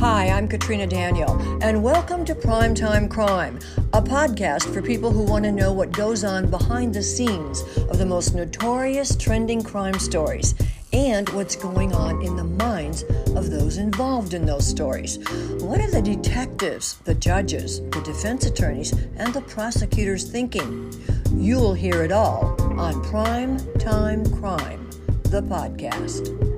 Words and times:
Hi, 0.00 0.30
I'm 0.30 0.48
Katrina 0.48 0.86
Daniel, 0.86 1.38
and 1.62 1.82
welcome 1.82 2.24
to 2.24 2.34
Primetime 2.34 3.08
Crime, 3.08 3.58
a 3.92 4.00
podcast 4.02 4.72
for 4.72 4.82
people 4.82 5.12
who 5.12 5.22
want 5.22 5.44
to 5.44 5.52
know 5.52 5.72
what 5.72 5.92
goes 5.92 6.24
on 6.24 6.50
behind 6.50 6.94
the 6.94 7.02
scenes 7.02 7.62
of 7.90 7.98
the 7.98 8.06
most 8.06 8.34
notorious 8.34 9.14
trending 9.14 9.62
crime 9.62 9.98
stories 9.98 10.54
and 10.92 11.28
what's 11.28 11.54
going 11.54 11.92
on 11.92 12.20
in 12.22 12.34
the 12.34 12.44
minds 12.44 13.04
of 13.36 13.50
those 13.50 13.76
involved 13.76 14.34
in 14.34 14.44
those 14.44 14.66
stories. 14.66 15.18
What 15.60 15.80
are 15.80 15.90
the 15.90 16.02
detectives, 16.02 16.96
the 17.04 17.14
judges, 17.14 17.80
the 17.90 18.00
defense 18.02 18.46
attorneys, 18.46 18.92
and 19.16 19.32
the 19.32 19.42
prosecutors 19.42 20.28
thinking? 20.28 20.92
You'll 21.36 21.74
hear 21.74 22.02
it 22.02 22.10
all 22.10 22.60
on 22.80 23.02
Prime 23.04 23.58
Time 23.78 24.24
Crime, 24.40 24.90
the 25.24 25.42
podcast. 25.42 26.49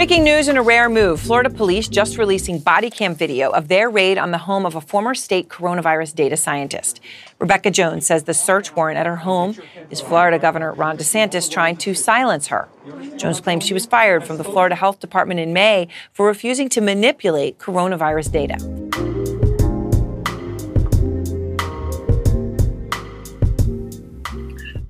Breaking 0.00 0.24
news 0.24 0.48
in 0.48 0.56
a 0.56 0.62
rare 0.62 0.88
move 0.88 1.20
Florida 1.20 1.50
police 1.50 1.86
just 1.86 2.16
releasing 2.16 2.58
body 2.58 2.88
cam 2.88 3.14
video 3.14 3.50
of 3.50 3.68
their 3.68 3.90
raid 3.90 4.16
on 4.16 4.30
the 4.30 4.38
home 4.38 4.64
of 4.64 4.74
a 4.74 4.80
former 4.80 5.14
state 5.14 5.50
coronavirus 5.50 6.14
data 6.14 6.38
scientist. 6.38 7.00
Rebekah 7.38 7.70
Jones 7.70 8.06
says 8.06 8.24
the 8.24 8.32
search 8.32 8.74
warrant 8.74 8.96
at 8.96 9.04
her 9.04 9.16
home 9.16 9.56
is 9.90 10.00
Florida 10.00 10.38
Governor 10.38 10.72
Ron 10.72 10.96
DeSantis 10.96 11.50
trying 11.50 11.76
to 11.76 11.92
silence 11.92 12.46
her. 12.46 12.70
Jones 13.18 13.42
claims 13.42 13.66
she 13.66 13.74
was 13.74 13.84
fired 13.84 14.24
from 14.24 14.38
the 14.38 14.44
Florida 14.44 14.74
Health 14.74 15.00
Department 15.00 15.38
in 15.38 15.52
May 15.52 15.86
for 16.14 16.26
refusing 16.26 16.70
to 16.70 16.80
manipulate 16.80 17.58
coronavirus 17.58 18.32
data. 18.32 18.79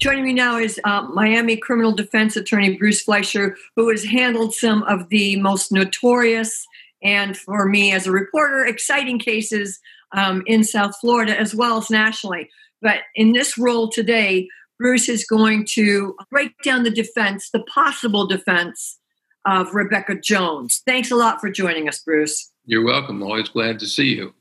Joining 0.00 0.24
me 0.24 0.32
now 0.32 0.56
is 0.56 0.80
uh, 0.84 1.02
Miami 1.12 1.58
criminal 1.58 1.92
defense 1.92 2.34
attorney 2.34 2.78
Bruce 2.78 3.02
Fleisher, 3.02 3.54
who 3.76 3.90
has 3.90 4.02
handled 4.02 4.54
some 4.54 4.82
of 4.84 5.10
the 5.10 5.36
most 5.36 5.70
notorious 5.70 6.66
and, 7.02 7.36
for 7.36 7.66
me 7.66 7.92
as 7.92 8.06
a 8.06 8.10
reporter, 8.10 8.64
exciting 8.64 9.18
cases 9.18 9.78
um, 10.12 10.42
in 10.46 10.64
South 10.64 10.94
Florida 11.02 11.38
as 11.38 11.54
well 11.54 11.76
as 11.76 11.90
nationally. 11.90 12.48
But 12.80 13.00
in 13.14 13.32
this 13.32 13.58
role 13.58 13.90
today, 13.90 14.48
Bruce 14.78 15.06
is 15.06 15.26
going 15.26 15.66
to 15.72 16.16
break 16.30 16.52
down 16.64 16.84
the 16.84 16.90
defense, 16.90 17.50
the 17.50 17.62
possible 17.64 18.26
defense 18.26 18.98
of 19.44 19.74
Rebekah 19.74 20.22
Jones. 20.22 20.80
Thanks 20.86 21.10
a 21.10 21.16
lot 21.16 21.42
for 21.42 21.50
joining 21.50 21.90
us, 21.90 21.98
Bruce. 21.98 22.50
You're 22.64 22.86
welcome. 22.86 23.22
Always 23.22 23.50
glad 23.50 23.78
to 23.80 23.86
see 23.86 24.14
you. 24.14 24.32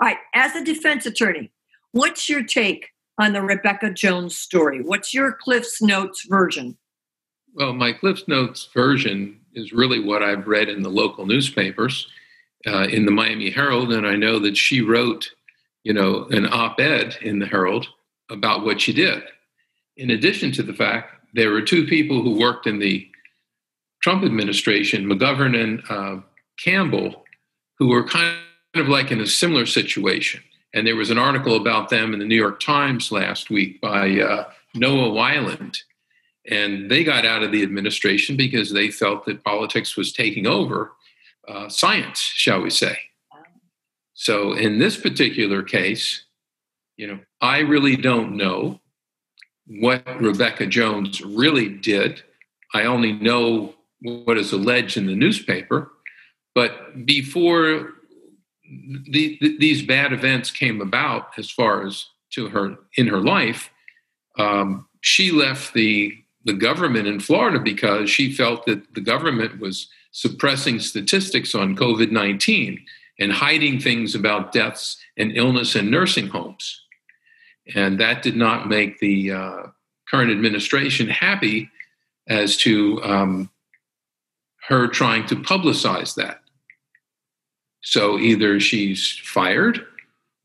All 0.00 0.08
right, 0.08 0.18
as 0.34 0.56
a 0.56 0.64
defense 0.64 1.06
attorney, 1.06 1.52
what's 1.92 2.28
your 2.28 2.42
take 2.42 2.88
on 3.18 3.32
the 3.32 3.42
Rebekah 3.42 3.92
Jones 3.92 4.36
story. 4.36 4.82
What's 4.82 5.12
your 5.12 5.32
Cliff's 5.32 5.82
Notes 5.82 6.26
version? 6.26 6.76
Well, 7.54 7.72
my 7.72 7.92
Cliff's 7.92 8.26
Notes 8.26 8.68
version 8.72 9.38
is 9.54 9.72
really 9.72 10.00
what 10.00 10.22
I've 10.22 10.46
read 10.46 10.68
in 10.68 10.82
the 10.82 10.88
local 10.88 11.26
newspapers, 11.26 12.08
uh, 12.66 12.84
in 12.84 13.04
the 13.04 13.12
Miami 13.12 13.50
Herald, 13.50 13.92
and 13.92 14.06
I 14.06 14.16
know 14.16 14.38
that 14.38 14.56
she 14.56 14.80
wrote, 14.80 15.30
you 15.84 15.92
know, 15.92 16.26
an 16.30 16.46
op-ed 16.46 17.18
in 17.20 17.38
the 17.38 17.46
Herald 17.46 17.86
about 18.30 18.64
what 18.64 18.80
she 18.80 18.92
did. 18.92 19.22
In 19.96 20.10
addition 20.10 20.52
to 20.52 20.62
the 20.62 20.72
fact 20.72 21.12
there 21.34 21.50
were 21.50 21.62
two 21.62 21.86
people 21.86 22.22
who 22.22 22.38
worked 22.38 22.66
in 22.66 22.78
the 22.78 23.06
Trump 24.02 24.24
administration, 24.24 25.06
McGovern 25.06 25.62
and 25.62 25.82
uh, 25.88 26.22
Campbell, 26.58 27.24
who 27.78 27.88
were 27.88 28.06
kind 28.06 28.36
of 28.74 28.88
like 28.88 29.10
in 29.10 29.20
a 29.20 29.26
similar 29.26 29.66
situation. 29.66 30.42
And 30.74 30.86
there 30.86 30.96
was 30.96 31.10
an 31.10 31.18
article 31.18 31.56
about 31.56 31.90
them 31.90 32.12
in 32.12 32.18
the 32.18 32.24
New 32.24 32.36
York 32.36 32.60
Times 32.60 33.12
last 33.12 33.50
week 33.50 33.80
by 33.80 34.20
uh, 34.20 34.50
Noah 34.74 35.10
Weiland. 35.10 35.76
And 36.50 36.90
they 36.90 37.04
got 37.04 37.24
out 37.24 37.42
of 37.42 37.52
the 37.52 37.62
administration 37.62 38.36
because 38.36 38.72
they 38.72 38.90
felt 38.90 39.26
that 39.26 39.44
politics 39.44 39.96
was 39.96 40.12
taking 40.12 40.46
over 40.46 40.92
uh, 41.46 41.68
science, 41.68 42.18
shall 42.18 42.62
we 42.62 42.70
say. 42.70 42.98
So 44.14 44.52
in 44.52 44.78
this 44.78 44.96
particular 44.96 45.62
case, 45.62 46.24
you 46.96 47.06
know, 47.06 47.18
I 47.40 47.58
really 47.58 47.96
don't 47.96 48.36
know 48.36 48.80
what 49.66 50.20
Rebekah 50.20 50.66
Jones 50.66 51.20
really 51.20 51.68
did. 51.68 52.22
I 52.74 52.84
only 52.84 53.12
know 53.12 53.74
what 54.00 54.38
is 54.38 54.52
alleged 54.52 54.96
in 54.96 55.06
the 55.06 55.14
newspaper. 55.14 55.90
But 56.54 57.06
before 57.06 57.92
the, 59.10 59.38
the, 59.40 59.58
these 59.58 59.82
bad 59.82 60.12
events 60.12 60.50
came 60.50 60.80
about 60.80 61.38
as 61.38 61.50
far 61.50 61.86
as 61.86 62.06
to 62.30 62.48
her 62.48 62.76
in 62.96 63.06
her 63.06 63.20
life, 63.20 63.70
um, 64.38 64.86
she 65.00 65.30
left 65.30 65.74
the 65.74 66.14
the 66.44 66.52
government 66.52 67.06
in 67.06 67.20
Florida 67.20 67.60
because 67.60 68.10
she 68.10 68.32
felt 68.32 68.66
that 68.66 68.94
the 68.94 69.00
government 69.00 69.60
was 69.60 69.88
suppressing 70.10 70.80
statistics 70.80 71.54
on 71.54 71.76
COVID 71.76 72.10
nineteen 72.10 72.84
and 73.20 73.32
hiding 73.32 73.78
things 73.78 74.14
about 74.14 74.52
deaths 74.52 74.96
and 75.16 75.36
illness 75.36 75.76
in 75.76 75.90
nursing 75.90 76.28
homes, 76.28 76.80
and 77.74 78.00
that 78.00 78.22
did 78.22 78.36
not 78.36 78.68
make 78.68 78.98
the 78.98 79.32
uh, 79.32 79.62
current 80.10 80.30
administration 80.30 81.08
happy 81.08 81.70
as 82.28 82.56
to 82.56 83.02
um, 83.02 83.50
her 84.68 84.86
trying 84.88 85.26
to 85.26 85.36
publicize 85.36 86.14
that. 86.14 86.40
So 87.82 88.18
either 88.18 88.60
she's 88.60 89.20
fired 89.24 89.84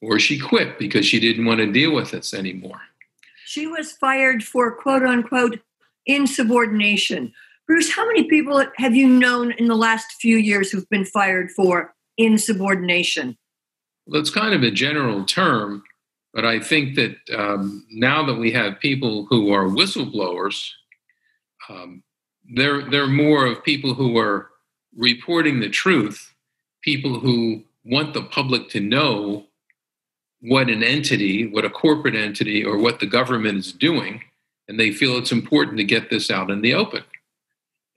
or 0.02 0.20
she 0.20 0.38
quit 0.38 0.78
because 0.78 1.06
she 1.06 1.20
didn't 1.20 1.46
want 1.46 1.60
to 1.60 1.72
deal 1.72 1.94
with 1.94 2.12
this 2.12 2.34
anymore. 2.34 2.82
She 3.46 3.68
was 3.68 3.92
fired 3.94 4.44
for 4.44 4.72
quote 4.76 5.04
unquote 5.04 5.60
insubordination. 6.06 7.34
Bruce, 7.68 7.92
how 7.92 8.06
many 8.08 8.24
people 8.24 8.64
have 8.78 8.96
you 8.96 9.08
known 9.08 9.52
in 9.52 9.68
the 9.68 9.76
last 9.76 10.14
few 10.20 10.38
years 10.38 10.72
who've 10.72 10.90
been 10.90 11.06
fired 11.06 11.52
for 11.52 11.94
insubordination? 12.18 13.38
Well, 14.06 14.22
it's 14.22 14.30
kind 14.30 14.54
of 14.54 14.64
a 14.64 14.72
general 14.72 15.26
term, 15.26 15.84
but 16.34 16.46
I 16.46 16.60
think 16.60 16.96
that 16.96 17.18
um, 17.38 17.86
now 17.92 18.26
that 18.26 18.36
we 18.36 18.52
have 18.52 18.80
people 18.80 19.26
who 19.30 19.52
are 19.52 19.66
whistleblowers, 19.66 20.70
um, 21.70 22.04
they're, 22.56 22.90
they're 22.90 23.08
more 23.08 23.46
of 23.46 23.64
people 23.64 23.94
who 23.94 24.18
are 24.18 24.50
reporting 24.96 25.60
the 25.60 25.70
truth 25.70 26.34
people 26.82 27.20
who 27.20 27.64
want 27.84 28.14
the 28.14 28.24
public 28.24 28.70
to 28.70 28.80
know 28.80 29.46
what 30.42 30.70
an 30.70 30.84
entity, 30.84 31.48
what 31.48 31.66
a 31.66 31.70
corporate 31.70 32.16
entity, 32.16 32.64
or 32.64 32.78
what 32.78 33.00
the 33.00 33.06
government 33.06 33.58
is 33.58 33.72
doing, 33.72 34.22
and 34.68 34.80
they 34.80 34.92
feel 34.92 35.18
it's 35.18 35.32
important 35.32 35.78
to 35.78 35.84
get 35.84 36.10
this 36.10 36.30
out 36.30 36.52
in 36.52 36.62
the 36.62 36.74
open. 36.74 37.04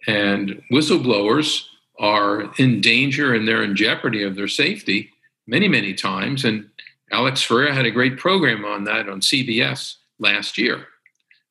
And 0.07 0.63
whistleblowers 0.73 1.65
are 1.99 2.51
in 2.57 2.81
danger 2.81 3.35
and 3.35 3.47
they're 3.47 3.63
in 3.63 3.77
jeopardy 3.77 4.23
of 4.23 4.35
their 4.35 4.49
safety 4.49 5.11
many, 5.47 5.69
many 5.69 5.93
times. 5.93 6.45
And 6.45 6.71
Alex 7.13 7.43
Ferreira 7.43 7.75
had 7.75 7.85
a 7.85 7.91
great 7.91 8.17
program 8.17 8.65
on 8.65 8.85
that 8.85 9.09
on 9.09 9.21
CBS 9.21 9.97
last 10.19 10.57
year. 10.57 10.87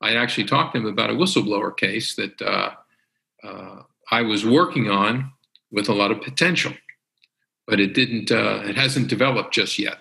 I 0.01 0.15
actually 0.15 0.45
talked 0.45 0.73
to 0.73 0.79
him 0.79 0.87
about 0.87 1.09
a 1.09 1.13
whistleblower 1.13 1.75
case 1.75 2.15
that 2.15 2.41
uh, 2.41 2.71
uh, 3.43 3.83
I 4.09 4.21
was 4.21 4.45
working 4.45 4.89
on 4.89 5.31
with 5.71 5.89
a 5.89 5.93
lot 5.93 6.11
of 6.11 6.21
potential 6.21 6.73
but 7.69 7.79
it 7.79 7.93
didn't. 7.93 8.31
Uh, 8.31 8.63
it 8.65 8.75
hasn't 8.75 9.07
developed 9.07 9.53
just 9.53 9.77
yet. 9.77 9.99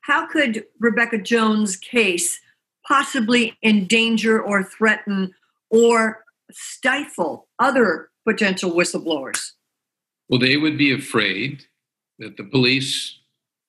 How 0.00 0.26
could 0.26 0.64
Rebekah 0.80 1.22
Jones' 1.22 1.76
case 1.76 2.40
possibly 2.88 3.58
endanger 3.62 4.40
or 4.40 4.62
threaten 4.62 5.34
or 5.70 6.24
stifle 6.50 7.48
other 7.58 8.08
potential 8.26 8.72
whistleblowers? 8.72 9.52
Well, 10.28 10.40
they 10.40 10.56
would 10.56 10.78
be 10.78 10.92
afraid 10.92 11.64
that 12.18 12.36
the 12.36 12.44
police, 12.44 13.18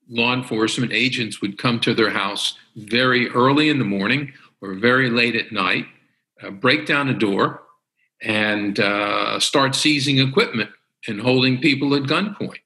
law 0.07 0.33
enforcement 0.33 0.93
agents 0.93 1.41
would 1.41 1.57
come 1.57 1.79
to 1.81 1.93
their 1.93 2.11
house 2.11 2.57
very 2.75 3.27
early 3.29 3.69
in 3.69 3.79
the 3.79 3.85
morning 3.85 4.31
or 4.61 4.75
very 4.75 5.09
late 5.09 5.35
at 5.35 5.51
night, 5.51 5.85
uh, 6.41 6.51
break 6.51 6.85
down 6.85 7.09
a 7.09 7.13
door, 7.13 7.63
and 8.21 8.79
uh, 8.79 9.39
start 9.39 9.75
seizing 9.75 10.19
equipment 10.19 10.69
and 11.07 11.21
holding 11.21 11.59
people 11.59 11.93
at 11.93 12.03
gunpoint. 12.03 12.59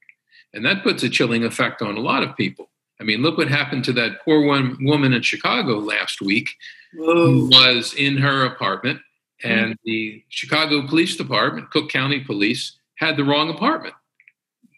And 0.54 0.66
that 0.66 0.84
puts 0.84 1.04
a 1.04 1.10
chilling 1.10 1.44
effect 1.44 1.82
on 1.82 1.98
a 1.98 2.02
lot 2.02 2.24
of 2.24 2.36
people. 2.36 2.70
I 3.00 3.04
mean, 3.04 3.22
look 3.22 3.38
what 3.38 3.48
happened 3.48 3.84
to 3.86 3.94
that 3.94 4.24
poor 4.24 4.42
one 4.42 4.78
woman 4.82 5.14
in 5.14 5.22
Chicago 5.22 5.80
last 5.80 6.22
week 6.22 6.50
Whoa. 6.94 7.32
who 7.32 7.50
was 7.50 7.94
in 7.96 8.18
her 8.18 8.46
apartment, 8.46 9.00
hmm. 9.42 9.50
and 9.50 9.80
the 9.86 10.24
Chicago 10.30 10.88
Police 10.88 11.16
Department, 11.16 11.72
Cook 11.72 11.90
County 11.90 12.20
Police, 12.20 12.78
had 12.96 13.18
the 13.18 13.24
wrong 13.24 13.50
apartment. 13.50 13.96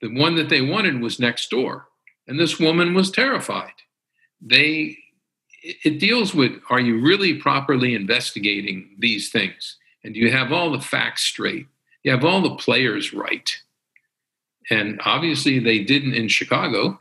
The 0.02 0.14
one 0.18 0.36
that 0.36 0.50
they 0.50 0.62
wanted 0.62 1.02
was 1.02 1.20
next 1.20 1.50
door. 1.50 1.88
And 2.28 2.40
this 2.40 2.60
woman 2.60 2.94
was 2.94 3.12
terrified. 3.12 3.74
They 4.42 4.98
it 5.64 6.00
deals 6.00 6.34
with 6.34 6.52
are 6.70 6.80
you 6.80 7.02
really 7.02 7.36
properly 7.36 7.96
investigating 7.96 8.96
these 9.00 9.30
things? 9.30 9.78
And 10.04 10.14
do 10.14 10.20
you 10.20 10.32
have 10.32 10.52
all 10.52 10.72
the 10.72 10.82
facts 10.82 11.24
straight? 11.24 11.68
You 12.04 12.12
have 12.12 12.26
all 12.26 12.42
the 12.42 12.56
players 12.56 13.14
right. 13.14 13.50
And 14.70 15.02
obviously, 15.06 15.60
they 15.60 15.80
didn't 15.80 16.14
in 16.14 16.28
Chicago, 16.28 16.98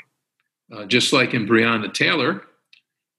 uh, 0.72 0.84
just 0.86 1.12
like 1.12 1.34
in 1.34 1.46
Breonna 1.46 1.92
Taylor. 1.92 2.42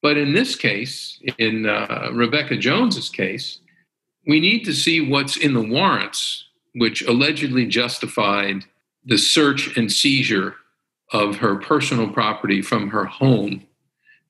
But 0.01 0.18
in 0.18 0.34
this 0.34 0.56
case, 0.56 1.22
in 1.38 1.66
uh, 1.66 2.10
Rebekah 2.13 2.57
Jones's 2.57 3.10
case, 3.10 3.60
we 4.28 4.40
need 4.40 4.66
to 4.66 4.74
see 4.74 5.00
what's 5.00 5.38
in 5.38 5.54
the 5.54 5.62
warrants, 5.62 6.45
which 6.75 7.01
allegedly 7.04 7.66
justified 7.66 8.66
the 9.06 9.18
search 9.18 9.78
and 9.78 9.92
seizure 9.92 10.56
of 11.12 11.38
her 11.38 11.56
personal 11.56 12.10
property 12.10 12.62
from 12.62 12.89
her 12.89 13.06
home 13.06 13.63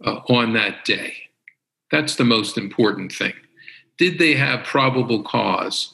uh, 0.04 0.20
on 0.30 0.54
that 0.54 0.84
day. 0.86 1.14
That's 1.92 2.16
the 2.16 2.26
most 2.26 2.58
important 2.58 3.12
thing. 3.12 3.34
Did 3.98 4.18
they 4.18 4.34
have 4.34 4.66
probable 4.66 5.24
cause, 5.24 5.94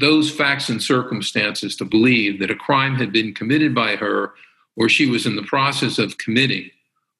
those 0.00 0.30
facts 0.30 0.68
and 0.68 0.82
circumstances 0.82 1.76
to 1.76 1.84
believe 1.84 2.40
that 2.40 2.50
a 2.50 2.56
crime 2.56 2.94
had 2.94 3.12
been 3.12 3.34
committed 3.34 3.74
by 3.74 3.96
her 3.96 4.34
or 4.76 4.88
she 4.88 5.06
was 5.06 5.26
in 5.26 5.36
the 5.36 5.42
process 5.42 5.98
of 5.98 6.18
committing 6.18 6.70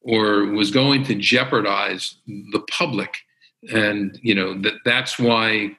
or 0.01 0.47
was 0.47 0.71
going 0.71 1.05
to 1.05 1.15
jeopardize 1.15 2.15
the 2.27 2.63
public. 2.71 3.19
And 3.73 4.19
you 4.23 4.35
know 4.35 4.61
that 4.63 4.75
that's 4.85 5.19
why 5.19 5.77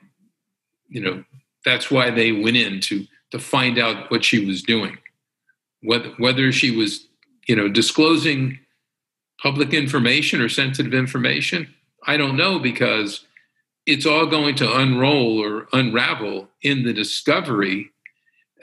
you 0.90 1.02
know 1.02 1.24
that's 1.66 1.90
why 1.90 2.12
they 2.12 2.32
went 2.32 2.58
in 2.58 2.82
to 2.82 3.06
to 3.32 3.40
find 3.40 3.78
out 3.78 4.12
what 4.12 4.24
she 4.24 4.46
was 4.46 4.62
doing. 4.62 4.98
Whether 5.82 6.10
whether 6.18 6.52
she 6.52 6.76
was 6.76 7.08
you 7.48 7.56
know 7.56 7.68
disclosing 7.68 8.60
public 9.42 9.74
information 9.74 10.42
or 10.42 10.50
sensitive 10.50 10.94
information 10.94 11.74
i 12.06 12.16
don't 12.16 12.38
know 12.38 12.60
because 12.60 13.26
it's 13.90 14.06
all 14.06 14.26
going 14.26 14.56
to 14.56 14.78
unroll 14.78 15.42
or 15.42 15.68
unravel 15.74 16.48
in 16.62 16.84
the 16.84 16.94
discovery 16.94 17.90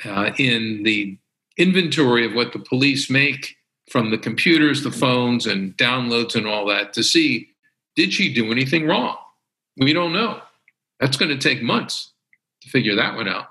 uh, 0.04 0.30
in 0.38 0.82
the 0.84 1.18
inventory 1.56 2.24
of 2.24 2.34
what 2.34 2.52
the 2.52 2.58
police 2.58 3.10
make 3.10 3.56
from 3.90 4.10
the 4.10 4.18
computers 4.18 4.82
the 4.82 4.90
phones 4.90 5.46
and 5.46 5.76
downloads 5.76 6.34
and 6.34 6.46
all 6.46 6.66
that 6.66 6.92
to 6.92 7.02
see 7.02 7.48
did 7.96 8.12
she 8.12 8.32
do 8.32 8.52
anything 8.52 8.86
wrong? 8.86 9.16
We 9.78 9.94
don't 9.94 10.12
know. 10.12 10.40
That's 11.00 11.16
going 11.16 11.30
to 11.30 11.38
take 11.38 11.62
months 11.62 12.12
to 12.62 12.68
figure 12.68 12.94
that 12.94 13.16
one 13.16 13.26
out. 13.26 13.48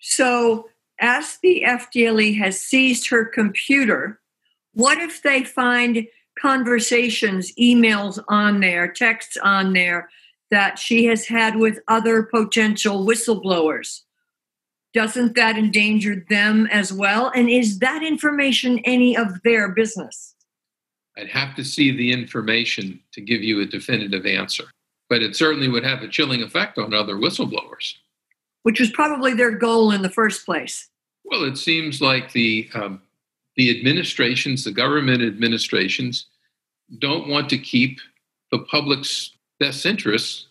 So 0.00 0.68
as 1.00 1.38
the 1.42 1.64
FDLE 1.66 2.36
has 2.38 2.60
seized 2.60 3.08
her 3.08 3.24
computer, 3.24 4.20
what 4.74 4.98
if 4.98 5.22
they 5.22 5.44
find 5.44 6.06
conversations, 6.38 7.52
emails 7.56 8.22
on 8.28 8.60
there, 8.60 8.86
texts 8.86 9.36
on 9.42 9.72
there 9.72 10.10
that 10.50 10.78
she 10.78 11.06
has 11.06 11.26
had 11.26 11.56
with 11.56 11.80
other 11.88 12.22
potential 12.22 13.06
whistleblowers? 13.06 14.02
Doesn't 14.92 15.36
that 15.36 15.56
endanger 15.56 16.24
them 16.28 16.66
as 16.66 16.92
well? 16.92 17.30
And 17.34 17.48
is 17.48 17.78
that 17.78 18.02
information 18.02 18.80
any 18.80 19.16
of 19.16 19.42
their 19.44 19.68
business? 19.68 20.34
I'd 21.16 21.28
have 21.28 21.54
to 21.56 21.64
see 21.64 21.96
the 21.96 22.12
information 22.12 23.00
to 23.12 23.20
give 23.20 23.42
you 23.42 23.60
a 23.60 23.66
definitive 23.66 24.26
answer, 24.26 24.64
but 25.08 25.22
it 25.22 25.36
certainly 25.36 25.68
would 25.68 25.84
have 25.84 26.02
a 26.02 26.08
chilling 26.08 26.42
effect 26.42 26.78
on 26.78 26.94
other 26.94 27.14
whistleblowers. 27.14 27.94
Which 28.62 28.80
was 28.80 28.90
probably 28.90 29.34
their 29.34 29.52
goal 29.52 29.90
in 29.90 30.02
the 30.02 30.10
first 30.10 30.44
place. 30.44 30.88
Well, 31.24 31.44
it 31.44 31.56
seems 31.56 32.00
like 32.00 32.32
the 32.32 32.68
um, 32.74 33.02
the 33.56 33.70
administrations, 33.70 34.64
the 34.64 34.72
government 34.72 35.22
administrations, 35.22 36.26
don't 36.98 37.28
want 37.28 37.48
to 37.50 37.58
keep 37.58 38.00
the 38.50 38.60
public's 38.60 39.32
best 39.60 39.86
interests 39.86 40.46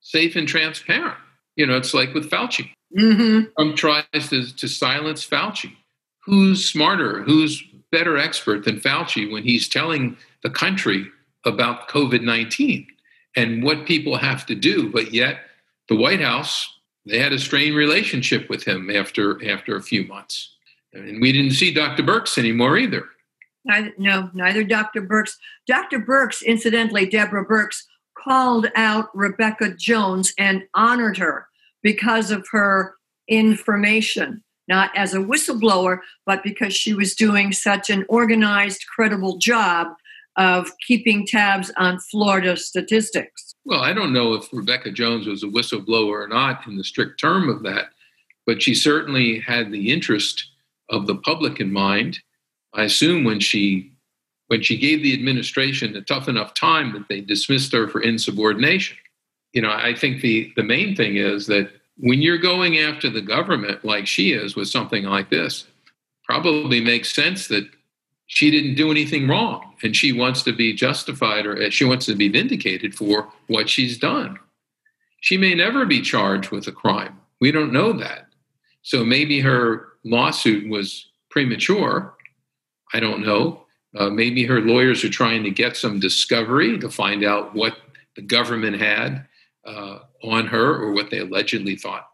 safe 0.00 0.36
and 0.36 0.48
transparent. 0.48 1.18
You 1.56 1.66
know, 1.66 1.76
it's 1.76 1.94
like 1.94 2.14
with 2.14 2.30
Fauci. 2.30 2.70
Mm-hmm. 2.98 3.52
Trump 3.56 3.76
tries 3.76 4.28
to, 4.30 4.54
to 4.54 4.68
silence 4.68 5.26
Fauci. 5.26 5.72
Who's 6.24 6.64
smarter? 6.64 7.22
Who's 7.22 7.62
better 7.90 8.16
expert 8.16 8.64
than 8.64 8.80
Fauci 8.80 9.30
when 9.30 9.42
he's 9.42 9.68
telling 9.68 10.16
the 10.42 10.50
country 10.50 11.06
about 11.44 11.88
COVID 11.88 12.22
19 12.22 12.86
and 13.36 13.62
what 13.62 13.86
people 13.86 14.16
have 14.16 14.46
to 14.46 14.54
do? 14.54 14.90
But 14.90 15.12
yet, 15.12 15.40
the 15.88 15.96
White 15.96 16.20
House 16.20 16.68
they 17.04 17.18
had 17.18 17.32
a 17.32 17.38
strained 17.38 17.74
relationship 17.74 18.48
with 18.48 18.62
him 18.62 18.88
after 18.88 19.50
after 19.50 19.74
a 19.76 19.82
few 19.82 20.06
months, 20.06 20.54
and 20.92 21.20
we 21.20 21.32
didn't 21.32 21.52
see 21.52 21.74
Dr. 21.74 22.02
Birx 22.04 22.38
anymore 22.38 22.78
either. 22.78 23.06
Neither, 23.64 23.92
no, 23.98 24.30
neither 24.34 24.64
Dr. 24.64 25.02
Birx. 25.02 25.36
Dr. 25.66 25.98
Birx, 25.98 26.44
incidentally, 26.44 27.06
Deborah 27.06 27.46
Birx 27.46 27.82
called 28.22 28.66
out 28.74 29.08
Rebekah 29.14 29.74
Jones 29.76 30.32
and 30.38 30.64
honored 30.74 31.18
her 31.18 31.46
because 31.82 32.30
of 32.30 32.46
her 32.50 32.94
information, 33.28 34.42
not 34.68 34.90
as 34.96 35.14
a 35.14 35.18
whistleblower, 35.18 35.98
but 36.26 36.42
because 36.42 36.74
she 36.74 36.94
was 36.94 37.14
doing 37.14 37.52
such 37.52 37.90
an 37.90 38.04
organized, 38.08 38.84
credible 38.94 39.38
job 39.38 39.88
of 40.36 40.70
keeping 40.86 41.26
tabs 41.26 41.70
on 41.76 41.98
Florida 41.98 42.56
statistics. 42.56 43.54
Well, 43.64 43.80
I 43.80 43.92
don't 43.92 44.12
know 44.12 44.34
if 44.34 44.48
Rebekah 44.52 44.92
Jones 44.92 45.26
was 45.26 45.42
a 45.42 45.46
whistleblower 45.46 46.24
or 46.24 46.28
not 46.28 46.66
in 46.66 46.76
the 46.76 46.84
strict 46.84 47.20
term 47.20 47.48
of 47.48 47.62
that, 47.64 47.86
but 48.46 48.62
she 48.62 48.74
certainly 48.74 49.40
had 49.40 49.70
the 49.70 49.92
interest 49.92 50.50
of 50.88 51.06
the 51.06 51.16
public 51.16 51.60
in 51.60 51.72
mind. 51.72 52.18
I 52.74 52.84
assume 52.84 53.24
when 53.24 53.40
she 53.40 53.92
when 54.52 54.60
she 54.60 54.76
gave 54.76 55.02
the 55.02 55.14
administration 55.14 55.96
a 55.96 56.02
tough 56.02 56.28
enough 56.28 56.52
time 56.52 56.92
that 56.92 57.08
they 57.08 57.22
dismissed 57.22 57.72
her 57.72 57.88
for 57.88 58.02
insubordination. 58.02 58.98
You 59.54 59.62
know, 59.62 59.70
I 59.70 59.94
think 59.94 60.20
the 60.20 60.52
the 60.56 60.62
main 60.62 60.94
thing 60.94 61.16
is 61.16 61.46
that 61.46 61.70
when 61.96 62.20
you're 62.20 62.36
going 62.36 62.76
after 62.76 63.08
the 63.08 63.22
government 63.22 63.82
like 63.82 64.06
she 64.06 64.32
is 64.32 64.54
with 64.54 64.68
something 64.68 65.04
like 65.04 65.30
this, 65.30 65.64
probably 66.24 66.82
makes 66.82 67.14
sense 67.14 67.48
that 67.48 67.66
she 68.26 68.50
didn't 68.50 68.74
do 68.74 68.90
anything 68.90 69.26
wrong 69.26 69.72
and 69.82 69.96
she 69.96 70.12
wants 70.12 70.42
to 70.42 70.52
be 70.52 70.74
justified 70.74 71.46
or 71.46 71.56
uh, 71.56 71.70
she 71.70 71.86
wants 71.86 72.04
to 72.04 72.14
be 72.14 72.28
vindicated 72.28 72.94
for 72.94 73.32
what 73.46 73.70
she's 73.70 73.96
done. 73.96 74.38
She 75.22 75.38
may 75.38 75.54
never 75.54 75.86
be 75.86 76.02
charged 76.02 76.50
with 76.50 76.66
a 76.66 76.72
crime. 76.72 77.18
We 77.40 77.52
don't 77.52 77.72
know 77.72 77.94
that. 77.94 78.26
So 78.82 79.02
maybe 79.02 79.40
her 79.40 79.88
lawsuit 80.04 80.68
was 80.68 81.06
premature. 81.30 82.14
I 82.92 83.00
don't 83.00 83.24
know. 83.24 83.61
Uh, 83.96 84.08
maybe 84.08 84.44
her 84.46 84.60
lawyers 84.60 85.04
are 85.04 85.10
trying 85.10 85.42
to 85.44 85.50
get 85.50 85.76
some 85.76 86.00
discovery 86.00 86.78
to 86.78 86.88
find 86.88 87.24
out 87.24 87.54
what 87.54 87.76
the 88.16 88.22
government 88.22 88.80
had 88.80 89.26
uh, 89.66 89.98
on 90.22 90.46
her 90.46 90.74
or 90.76 90.92
what 90.92 91.10
they 91.10 91.18
allegedly 91.18 91.76
thought 91.76 92.08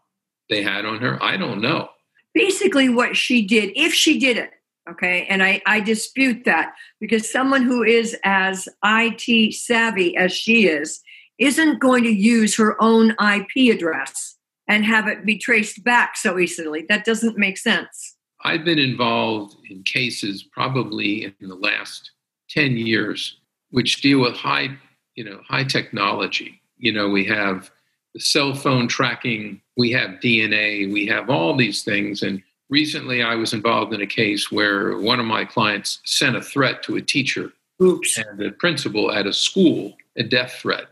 they 0.49 0.61
had 0.61 0.85
on 0.85 0.99
her. 0.99 1.21
I 1.23 1.37
don't 1.37 1.61
know. 1.61 1.89
Basically, 2.33 2.89
what 2.89 3.15
she 3.15 3.45
did, 3.45 3.71
if 3.75 3.93
she 3.93 4.19
did 4.19 4.37
it, 4.37 4.51
Okay. 4.89 5.27
And 5.29 5.43
I, 5.43 5.61
I 5.65 5.79
dispute 5.81 6.45
that 6.45 6.73
because 6.99 7.31
someone 7.31 7.61
who 7.61 7.83
is 7.83 8.17
as 8.23 8.67
IT 8.83 9.53
savvy 9.53 10.17
as 10.17 10.33
she 10.33 10.67
is 10.67 11.01
isn't 11.37 11.79
going 11.79 12.03
to 12.03 12.11
use 12.11 12.55
her 12.57 12.81
own 12.81 13.11
IP 13.11 13.73
address 13.73 14.37
and 14.67 14.83
have 14.85 15.07
it 15.07 15.25
be 15.25 15.37
traced 15.37 15.83
back 15.83 16.17
so 16.17 16.39
easily. 16.39 16.85
That 16.89 17.05
doesn't 17.05 17.37
make 17.37 17.57
sense. 17.57 18.15
I've 18.41 18.63
been 18.63 18.79
involved 18.79 19.57
in 19.69 19.83
cases 19.83 20.43
probably 20.43 21.25
in 21.25 21.49
the 21.49 21.55
last 21.55 22.11
10 22.49 22.77
years 22.77 23.37
which 23.71 24.01
deal 24.01 24.21
with 24.21 24.35
high, 24.35 24.69
you 25.15 25.23
know, 25.23 25.41
high 25.47 25.63
technology. 25.63 26.59
You 26.77 26.91
know, 26.91 27.09
we 27.09 27.25
have 27.25 27.69
the 28.13 28.19
cell 28.19 28.55
phone 28.55 28.87
tracking, 28.87 29.61
we 29.77 29.91
have 29.91 30.19
DNA, 30.21 30.91
we 30.91 31.05
have 31.07 31.29
all 31.29 31.55
these 31.55 31.83
things 31.83 32.23
and 32.23 32.41
recently 32.69 33.21
I 33.21 33.35
was 33.35 33.53
involved 33.53 33.93
in 33.93 34.01
a 34.01 34.07
case 34.07 34.51
where 34.51 34.97
one 34.97 35.19
of 35.19 35.25
my 35.25 35.45
clients 35.45 35.99
sent 36.05 36.35
a 36.35 36.41
threat 36.41 36.81
to 36.83 36.95
a 36.95 37.01
teacher 37.01 37.51
Oops. 37.81 38.17
and 38.17 38.41
a 38.41 38.51
principal 38.51 39.11
at 39.11 39.27
a 39.27 39.33
school, 39.33 39.95
a 40.17 40.23
death 40.23 40.53
threat. 40.61 40.85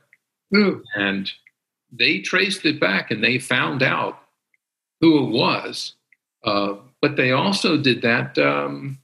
And 0.96 1.30
they 1.92 2.20
traced 2.20 2.66
it 2.66 2.80
back 2.80 3.12
and 3.12 3.24
they 3.24 3.40
found 3.40 3.84
out 3.84 4.20
who 5.02 5.26
it 5.26 5.32
was. 5.32 5.94
Uh, 6.44 6.76
but 7.02 7.16
they 7.16 7.32
also 7.32 7.78
did 7.78 8.02
that 8.02 8.38
um, 8.38 8.98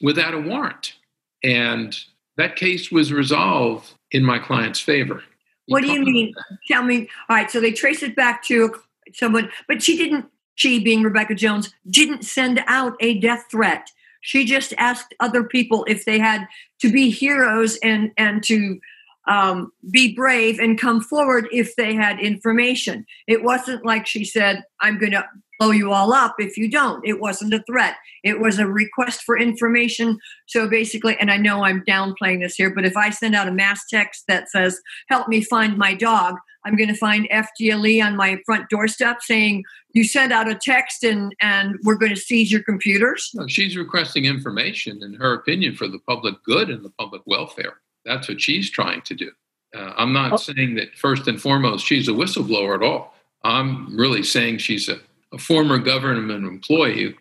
without 0.00 0.34
a 0.34 0.40
warrant. 0.40 0.94
And 1.42 1.96
that 2.36 2.56
case 2.56 2.90
was 2.90 3.12
resolved 3.12 3.92
in 4.10 4.24
my 4.24 4.38
client's 4.38 4.80
favor. 4.80 5.22
What 5.66 5.82
do 5.82 5.92
you 5.92 6.00
mean? 6.02 6.34
Tell 6.66 6.82
me. 6.82 7.08
All 7.28 7.36
right, 7.36 7.50
so 7.50 7.60
they 7.60 7.72
traced 7.72 8.02
it 8.02 8.16
back 8.16 8.42
to 8.44 8.74
someone, 9.12 9.50
but 9.66 9.82
she 9.82 9.96
didn't 9.96 10.26
she, 10.58 10.80
being 10.80 11.02
Rebekah 11.02 11.36
Jones, 11.36 11.72
didn't 11.88 12.24
send 12.24 12.64
out 12.66 12.96
a 12.98 13.20
death 13.20 13.44
threat. 13.48 13.92
She 14.22 14.44
just 14.44 14.74
asked 14.76 15.14
other 15.20 15.44
people 15.44 15.84
if 15.86 16.04
they 16.04 16.18
had 16.18 16.48
to 16.80 16.90
be 16.90 17.10
heroes 17.10 17.78
and 17.80 18.10
and 18.16 18.42
to 18.44 18.80
um, 19.28 19.72
be 19.88 20.14
brave 20.14 20.58
and 20.58 20.76
come 20.76 21.00
forward 21.00 21.46
if 21.52 21.76
they 21.76 21.94
had 21.94 22.18
information. 22.18 23.06
It 23.28 23.44
wasn't 23.44 23.84
like 23.84 24.06
she 24.06 24.24
said, 24.24 24.64
"I'm 24.80 24.98
going 24.98 25.12
to 25.12 25.24
blow 25.58 25.70
you 25.70 25.92
all 25.92 26.12
up 26.12 26.36
if 26.38 26.56
you 26.56 26.70
don't." 26.70 27.04
It 27.06 27.20
wasn't 27.20 27.54
a 27.54 27.62
threat. 27.64 27.96
It 28.24 28.40
was 28.40 28.58
a 28.58 28.66
request 28.66 29.22
for 29.22 29.38
information. 29.38 30.18
So 30.46 30.68
basically, 30.68 31.16
and 31.18 31.30
I 31.30 31.36
know 31.36 31.64
I'm 31.64 31.84
downplaying 31.84 32.40
this 32.40 32.56
here, 32.56 32.70
but 32.74 32.84
if 32.84 32.96
I 32.96 33.10
send 33.10 33.34
out 33.34 33.48
a 33.48 33.52
mass 33.52 33.86
text 33.88 34.24
that 34.28 34.50
says, 34.50 34.80
"Help 35.08 35.28
me 35.28 35.42
find 35.42 35.76
my 35.76 35.94
dog," 35.94 36.36
I'm 36.64 36.76
going 36.76 36.88
to 36.88 36.96
find 36.96 37.28
FDLE 37.30 38.04
on 38.04 38.16
my 38.16 38.40
front 38.44 38.68
doorstep 38.68 39.22
saying, 39.22 39.64
you 39.94 40.04
sent 40.04 40.32
out 40.32 40.48
a 40.48 40.54
text 40.54 41.02
and, 41.02 41.34
and 41.40 41.76
we're 41.82 41.96
going 41.96 42.14
to 42.14 42.20
seize 42.20 42.52
your 42.52 42.62
computers? 42.62 43.30
No, 43.34 43.46
she's 43.46 43.76
requesting 43.76 44.26
information, 44.26 45.02
in 45.02 45.14
her 45.14 45.32
opinion, 45.34 45.74
for 45.74 45.88
the 45.88 45.98
public 45.98 46.42
good 46.44 46.70
and 46.70 46.84
the 46.84 46.90
public 46.90 47.22
welfare. 47.26 47.78
That's 48.04 48.28
what 48.28 48.40
she's 48.40 48.70
trying 48.70 49.02
to 49.02 49.14
do. 49.14 49.30
Uh, 49.74 49.92
I'm 49.96 50.12
not 50.12 50.32
oh. 50.32 50.36
saying 50.36 50.76
that 50.76 50.96
first 50.96 51.26
and 51.26 51.40
foremost 51.40 51.86
she's 51.86 52.08
a 52.08 52.12
whistleblower 52.12 52.74
at 52.76 52.82
all. 52.82 53.14
I'm 53.44 53.96
really 53.96 54.22
saying 54.22 54.58
she's 54.58 54.88
a, 54.88 55.00
a 55.32 55.38
former 55.38 55.78
government 55.78 56.44
employee 56.44 57.14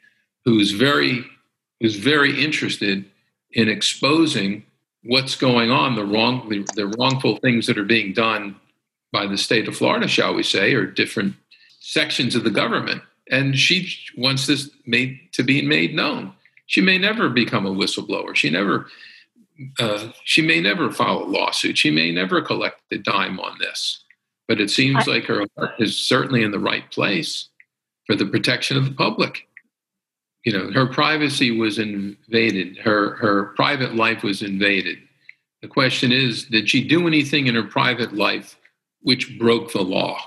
who's 0.45 0.71
very 0.71 1.25
who's 1.79 1.95
very 1.95 2.43
interested 2.43 3.05
in 3.51 3.69
exposing 3.69 4.63
what's 5.03 5.35
going 5.35 5.71
on, 5.71 5.95
the 5.95 6.05
wrong 6.05 6.47
the, 6.49 6.65
the 6.75 6.87
wrongful 6.97 7.37
things 7.37 7.67
that 7.67 7.77
are 7.77 7.85
being 7.85 8.13
done 8.13 8.55
by 9.11 9.25
the 9.25 9.37
state 9.37 9.67
of 9.67 9.75
Florida, 9.75 10.07
shall 10.07 10.33
we 10.33 10.43
say, 10.43 10.73
or 10.73 10.85
different 10.85 11.35
sections 11.79 12.35
of 12.35 12.43
the 12.43 12.49
government. 12.49 13.01
And 13.29 13.57
she 13.57 13.89
wants 14.17 14.47
this 14.47 14.69
made 14.85 15.19
to 15.33 15.43
be 15.43 15.61
made 15.61 15.93
known. 15.93 16.33
She 16.65 16.81
may 16.81 16.97
never 16.97 17.29
become 17.29 17.65
a 17.65 17.71
whistleblower. 17.71 18.35
She 18.35 18.49
never 18.49 18.87
uh, 19.79 20.09
she 20.23 20.41
may 20.41 20.61
never 20.61 20.91
file 20.91 21.23
a 21.23 21.25
lawsuit. 21.25 21.77
She 21.77 21.91
may 21.91 22.11
never 22.11 22.41
collect 22.41 22.81
a 22.91 22.97
dime 22.97 23.39
on 23.39 23.57
this. 23.59 24.03
But 24.47 24.61
it 24.61 24.69
seems 24.69 25.07
like 25.07 25.25
her 25.25 25.45
heart 25.57 25.71
is 25.79 25.97
certainly 25.97 26.43
in 26.43 26.51
the 26.51 26.59
right 26.59 26.89
place 26.91 27.49
for 28.07 28.15
the 28.15 28.25
protection 28.25 28.77
of 28.77 28.85
the 28.85 28.95
public. 28.95 29.47
You 30.43 30.53
know, 30.53 30.71
her 30.71 30.87
privacy 30.87 31.51
was 31.51 31.77
invaded. 31.77 32.77
Her 32.77 33.15
her 33.15 33.45
private 33.55 33.95
life 33.95 34.23
was 34.23 34.41
invaded. 34.41 34.97
The 35.61 35.67
question 35.67 36.11
is, 36.11 36.45
did 36.45 36.69
she 36.69 36.87
do 36.87 37.05
anything 37.07 37.47
in 37.47 37.55
her 37.55 37.63
private 37.63 38.13
life 38.13 38.57
which 39.01 39.37
broke 39.37 39.73
the 39.73 39.81
law? 39.81 40.17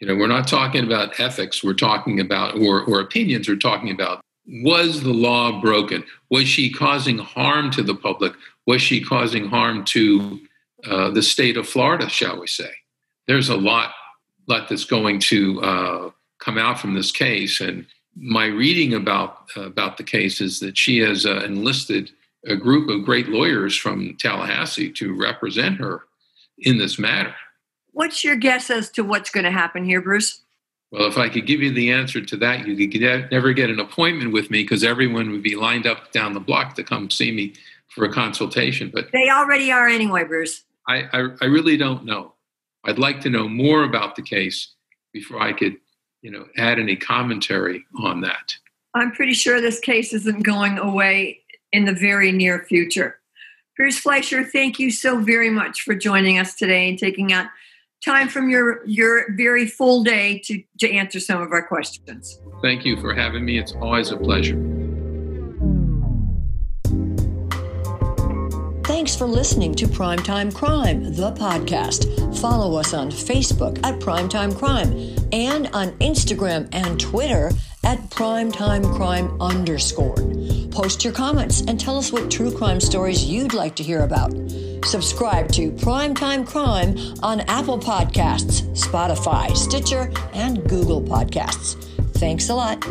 You 0.00 0.08
know, 0.08 0.16
we're 0.16 0.26
not 0.26 0.48
talking 0.48 0.84
about 0.84 1.18
ethics. 1.18 1.64
We're 1.64 1.72
talking 1.72 2.20
about 2.20 2.58
or, 2.58 2.82
or 2.82 3.00
opinions. 3.00 3.48
We're 3.48 3.56
talking 3.56 3.90
about 3.90 4.20
was 4.46 5.02
the 5.02 5.12
law 5.12 5.60
broken? 5.60 6.04
Was 6.30 6.46
she 6.46 6.70
causing 6.70 7.18
harm 7.18 7.70
to 7.70 7.82
the 7.82 7.94
public? 7.94 8.34
Was 8.66 8.82
she 8.82 9.02
causing 9.02 9.48
harm 9.48 9.84
to 9.86 10.40
uh, 10.84 11.10
the 11.10 11.22
state 11.22 11.56
of 11.56 11.66
Florida, 11.66 12.10
shall 12.10 12.38
we 12.38 12.46
say? 12.46 12.70
There's 13.26 13.48
a 13.48 13.56
lot, 13.56 13.92
lot 14.46 14.68
that's 14.68 14.84
going 14.84 15.20
to 15.20 15.62
uh, 15.62 16.10
come 16.44 16.58
out 16.58 16.78
from 16.78 16.94
this 16.94 17.10
case. 17.10 17.60
And 17.60 17.86
my 18.16 18.46
reading 18.46 18.94
about, 18.94 19.46
uh, 19.56 19.62
about 19.62 19.96
the 19.96 20.04
case 20.04 20.40
is 20.40 20.60
that 20.60 20.76
she 20.76 20.98
has 20.98 21.24
uh, 21.26 21.42
enlisted 21.44 22.10
a 22.46 22.56
group 22.56 22.90
of 22.90 23.04
great 23.04 23.28
lawyers 23.28 23.76
from 23.76 24.16
Tallahassee 24.18 24.92
to 24.92 25.18
represent 25.18 25.78
her 25.78 26.04
in 26.58 26.78
this 26.78 26.98
matter. 26.98 27.34
What's 27.92 28.22
your 28.22 28.36
guess 28.36 28.70
as 28.70 28.90
to 28.90 29.02
what's 29.02 29.30
going 29.30 29.44
to 29.44 29.50
happen 29.50 29.84
here, 29.84 30.00
Bruce? 30.00 30.42
Well, 30.90 31.06
if 31.06 31.16
I 31.16 31.28
could 31.28 31.46
give 31.46 31.60
you 31.60 31.72
the 31.72 31.90
answer 31.90 32.20
to 32.20 32.36
that, 32.36 32.66
you 32.66 32.76
could 32.76 33.00
get, 33.00 33.30
never 33.32 33.52
get 33.52 33.70
an 33.70 33.80
appointment 33.80 34.32
with 34.32 34.50
me 34.50 34.62
because 34.62 34.84
everyone 34.84 35.30
would 35.32 35.42
be 35.42 35.56
lined 35.56 35.86
up 35.86 36.12
down 36.12 36.34
the 36.34 36.40
block 36.40 36.74
to 36.76 36.84
come 36.84 37.10
see 37.10 37.32
me 37.32 37.54
for 37.88 38.04
a 38.04 38.12
consultation. 38.12 38.90
But 38.92 39.10
they 39.12 39.30
already 39.30 39.72
are 39.72 39.88
anyway, 39.88 40.24
Bruce. 40.24 40.64
I, 40.86 41.04
I, 41.12 41.28
I 41.40 41.44
really 41.46 41.76
don't 41.76 42.04
know. 42.04 42.34
I'd 42.84 42.98
like 42.98 43.20
to 43.22 43.30
know 43.30 43.48
more 43.48 43.84
about 43.84 44.14
the 44.14 44.22
case 44.22 44.74
before 45.12 45.40
I 45.40 45.52
could, 45.52 45.76
you 46.24 46.30
know, 46.30 46.46
add 46.56 46.78
any 46.78 46.96
commentary 46.96 47.84
on 48.02 48.22
that. 48.22 48.56
I'm 48.94 49.12
pretty 49.12 49.34
sure 49.34 49.60
this 49.60 49.78
case 49.78 50.14
isn't 50.14 50.42
going 50.42 50.78
away 50.78 51.40
in 51.70 51.84
the 51.84 51.92
very 51.92 52.32
near 52.32 52.64
future. 52.64 53.20
Bruce 53.76 54.00
Fleisher, 54.00 54.42
thank 54.42 54.78
you 54.78 54.90
so 54.90 55.18
very 55.18 55.50
much 55.50 55.82
for 55.82 55.94
joining 55.94 56.38
us 56.38 56.54
today 56.54 56.88
and 56.88 56.98
taking 56.98 57.32
out 57.32 57.48
time 58.02 58.28
from 58.28 58.48
your 58.48 58.86
your 58.86 59.34
very 59.34 59.66
full 59.66 60.02
day 60.02 60.40
to 60.46 60.62
to 60.78 60.90
answer 60.90 61.20
some 61.20 61.42
of 61.42 61.52
our 61.52 61.66
questions. 61.66 62.40
Thank 62.62 62.86
you 62.86 62.98
for 63.00 63.12
having 63.12 63.44
me. 63.44 63.58
It's 63.58 63.72
always 63.72 64.10
a 64.10 64.16
pleasure. 64.16 64.73
Thanks 69.04 69.16
for 69.16 69.26
listening 69.26 69.74
to 69.74 69.86
Primetime 69.86 70.54
Crime, 70.54 71.12
the 71.12 71.30
podcast. 71.32 72.40
Follow 72.40 72.80
us 72.80 72.94
on 72.94 73.10
Facebook 73.10 73.78
at 73.84 74.00
Primetime 74.00 74.56
Crime 74.56 75.14
and 75.30 75.66
on 75.74 75.90
Instagram 75.98 76.70
and 76.72 76.98
Twitter 76.98 77.50
at 77.82 77.98
Primetime 78.08 78.96
Crime 78.96 79.38
underscore. 79.42 80.16
Post 80.70 81.04
your 81.04 81.12
comments 81.12 81.60
and 81.68 81.78
tell 81.78 81.98
us 81.98 82.12
what 82.12 82.30
true 82.30 82.50
crime 82.50 82.80
stories 82.80 83.26
you'd 83.26 83.52
like 83.52 83.76
to 83.76 83.82
hear 83.82 84.04
about. 84.04 84.32
Subscribe 84.86 85.52
to 85.52 85.70
Primetime 85.72 86.46
Crime 86.46 86.96
on 87.22 87.40
Apple 87.40 87.78
Podcasts, 87.78 88.62
Spotify, 88.72 89.54
Stitcher, 89.54 90.10
and 90.32 90.66
Google 90.66 91.02
Podcasts. 91.02 91.74
Thanks 92.14 92.48
a 92.48 92.54
lot. 92.54 92.82